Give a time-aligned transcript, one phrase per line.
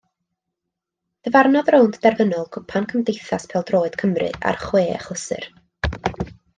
[1.27, 5.51] Dyfarnodd rownd derfynol Cwpan Cymdeithas Pêl Droed Cymru ar chwe achlysur.